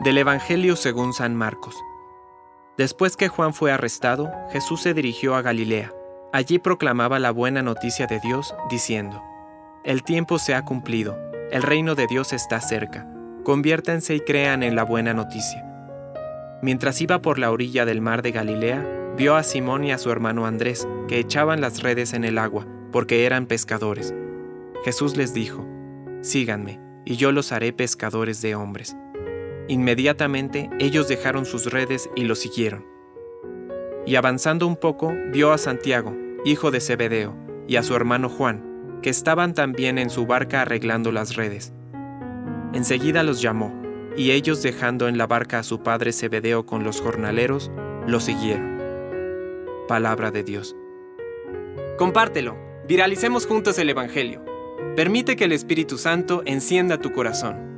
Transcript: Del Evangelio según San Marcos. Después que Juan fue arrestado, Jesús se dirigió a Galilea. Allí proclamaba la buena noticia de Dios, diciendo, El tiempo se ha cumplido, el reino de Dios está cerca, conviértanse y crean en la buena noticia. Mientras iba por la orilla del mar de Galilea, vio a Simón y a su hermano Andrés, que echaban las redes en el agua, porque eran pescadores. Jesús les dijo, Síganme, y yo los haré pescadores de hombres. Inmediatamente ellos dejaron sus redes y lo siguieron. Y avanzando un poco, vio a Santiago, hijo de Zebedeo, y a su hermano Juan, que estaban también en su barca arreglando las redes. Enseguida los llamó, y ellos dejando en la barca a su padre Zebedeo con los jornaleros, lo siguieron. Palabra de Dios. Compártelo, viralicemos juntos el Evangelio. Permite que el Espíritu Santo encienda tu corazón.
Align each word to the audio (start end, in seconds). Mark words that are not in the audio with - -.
Del 0.00 0.16
Evangelio 0.16 0.76
según 0.76 1.12
San 1.12 1.36
Marcos. 1.36 1.76
Después 2.78 3.18
que 3.18 3.28
Juan 3.28 3.52
fue 3.52 3.70
arrestado, 3.70 4.32
Jesús 4.50 4.80
se 4.80 4.94
dirigió 4.94 5.34
a 5.34 5.42
Galilea. 5.42 5.92
Allí 6.32 6.58
proclamaba 6.58 7.18
la 7.18 7.32
buena 7.32 7.62
noticia 7.62 8.06
de 8.06 8.18
Dios, 8.18 8.54
diciendo, 8.70 9.22
El 9.84 10.02
tiempo 10.02 10.38
se 10.38 10.54
ha 10.54 10.64
cumplido, 10.64 11.18
el 11.50 11.62
reino 11.62 11.94
de 11.96 12.06
Dios 12.06 12.32
está 12.32 12.62
cerca, 12.62 13.06
conviértanse 13.44 14.14
y 14.14 14.20
crean 14.20 14.62
en 14.62 14.74
la 14.74 14.84
buena 14.84 15.12
noticia. 15.12 15.66
Mientras 16.62 16.98
iba 17.02 17.20
por 17.20 17.38
la 17.38 17.50
orilla 17.50 17.84
del 17.84 18.00
mar 18.00 18.22
de 18.22 18.32
Galilea, 18.32 19.12
vio 19.18 19.36
a 19.36 19.42
Simón 19.42 19.84
y 19.84 19.92
a 19.92 19.98
su 19.98 20.10
hermano 20.10 20.46
Andrés, 20.46 20.88
que 21.08 21.18
echaban 21.18 21.60
las 21.60 21.82
redes 21.82 22.14
en 22.14 22.24
el 22.24 22.38
agua, 22.38 22.66
porque 22.90 23.26
eran 23.26 23.44
pescadores. 23.44 24.14
Jesús 24.82 25.18
les 25.18 25.34
dijo, 25.34 25.66
Síganme, 26.22 26.80
y 27.04 27.16
yo 27.16 27.32
los 27.32 27.52
haré 27.52 27.74
pescadores 27.74 28.40
de 28.40 28.54
hombres. 28.54 28.96
Inmediatamente 29.70 30.68
ellos 30.80 31.06
dejaron 31.06 31.46
sus 31.46 31.72
redes 31.72 32.10
y 32.16 32.24
lo 32.24 32.34
siguieron. 32.34 32.84
Y 34.04 34.16
avanzando 34.16 34.66
un 34.66 34.74
poco, 34.74 35.14
vio 35.30 35.52
a 35.52 35.58
Santiago, 35.58 36.12
hijo 36.44 36.72
de 36.72 36.80
Zebedeo, 36.80 37.36
y 37.68 37.76
a 37.76 37.84
su 37.84 37.94
hermano 37.94 38.28
Juan, 38.28 38.98
que 39.00 39.10
estaban 39.10 39.54
también 39.54 39.98
en 39.98 40.10
su 40.10 40.26
barca 40.26 40.62
arreglando 40.62 41.12
las 41.12 41.36
redes. 41.36 41.72
Enseguida 42.72 43.22
los 43.22 43.40
llamó, 43.40 43.80
y 44.16 44.32
ellos 44.32 44.60
dejando 44.60 45.06
en 45.06 45.16
la 45.16 45.28
barca 45.28 45.60
a 45.60 45.62
su 45.62 45.84
padre 45.84 46.12
Zebedeo 46.12 46.66
con 46.66 46.82
los 46.82 47.00
jornaleros, 47.00 47.70
lo 48.08 48.18
siguieron. 48.18 48.76
Palabra 49.86 50.32
de 50.32 50.42
Dios. 50.42 50.74
Compártelo, 51.96 52.58
viralicemos 52.88 53.46
juntos 53.46 53.78
el 53.78 53.88
Evangelio. 53.88 54.44
Permite 54.96 55.36
que 55.36 55.44
el 55.44 55.52
Espíritu 55.52 55.96
Santo 55.96 56.42
encienda 56.44 56.98
tu 57.00 57.12
corazón. 57.12 57.70